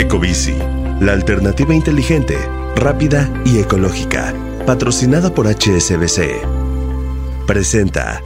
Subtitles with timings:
[0.00, 0.54] Ecobici,
[1.00, 2.38] la alternativa inteligente,
[2.74, 4.32] rápida y ecológica,
[4.64, 6.40] patrocinada por HSBC.
[7.46, 8.22] Presenta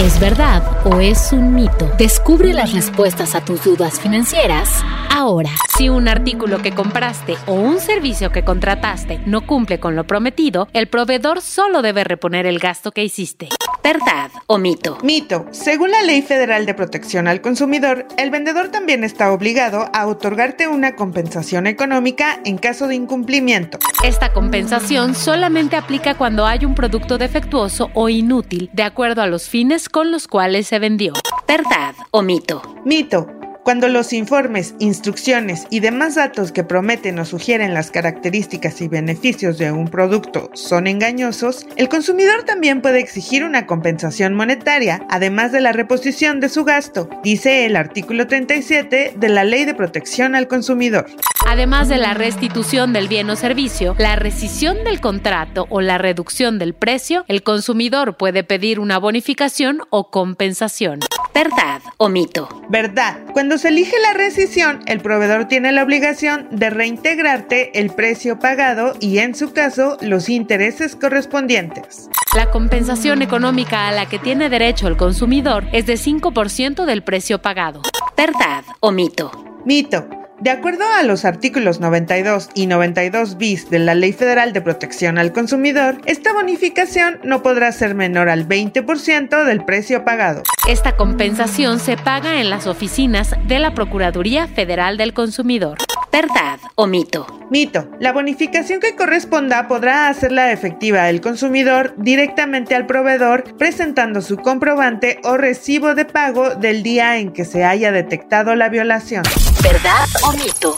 [0.00, 1.90] ¿Es verdad o es un mito?
[1.98, 5.50] Descubre las respuestas a tus dudas financieras ahora.
[5.76, 10.68] Si un artículo que compraste o un servicio que contrataste no cumple con lo prometido,
[10.72, 13.48] el proveedor solo debe reponer el gasto que hiciste.
[13.88, 14.98] ¿Verdad o mito?
[15.02, 15.46] Mito.
[15.50, 20.68] Según la Ley Federal de Protección al Consumidor, el vendedor también está obligado a otorgarte
[20.68, 23.78] una compensación económica en caso de incumplimiento.
[24.04, 29.48] Esta compensación solamente aplica cuando hay un producto defectuoso o inútil, de acuerdo a los
[29.48, 31.14] fines con los cuales se vendió.
[31.46, 32.60] ¿Verdad o mito?
[32.84, 33.37] Mito.
[33.68, 39.58] Cuando los informes, instrucciones y demás datos que prometen o sugieren las características y beneficios
[39.58, 45.60] de un producto son engañosos, el consumidor también puede exigir una compensación monetaria, además de
[45.60, 50.48] la reposición de su gasto, dice el artículo 37 de la Ley de Protección al
[50.48, 51.04] Consumidor.
[51.46, 56.58] Además de la restitución del bien o servicio, la rescisión del contrato o la reducción
[56.58, 61.00] del precio, el consumidor puede pedir una bonificación o compensación.
[61.38, 62.48] ¿Verdad o mito?
[62.68, 63.18] Verdad.
[63.32, 68.94] Cuando se elige la rescisión, el proveedor tiene la obligación de reintegrarte el precio pagado
[68.98, 72.10] y en su caso los intereses correspondientes.
[72.34, 77.40] La compensación económica a la que tiene derecho el consumidor es de 5% del precio
[77.40, 77.82] pagado.
[78.16, 79.30] ¿Verdad o mito?
[79.64, 80.17] Mito.
[80.40, 85.18] De acuerdo a los artículos 92 y 92 bis de la Ley Federal de Protección
[85.18, 90.44] al Consumidor, esta bonificación no podrá ser menor al 20% del precio pagado.
[90.68, 95.78] Esta compensación se paga en las oficinas de la Procuraduría Federal del Consumidor.
[96.20, 97.28] ¿Verdad o mito?
[97.48, 97.86] Mito.
[98.00, 105.20] La bonificación que corresponda podrá hacerla efectiva el consumidor directamente al proveedor presentando su comprobante
[105.22, 109.22] o recibo de pago del día en que se haya detectado la violación.
[109.62, 110.76] ¿Verdad o mito?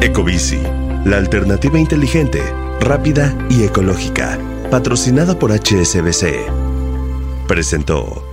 [0.00, 0.58] Ecobici,
[1.04, 2.42] la alternativa inteligente,
[2.80, 4.36] rápida y ecológica,
[4.68, 6.42] patrocinada por HSBC.
[7.46, 8.27] Presentó.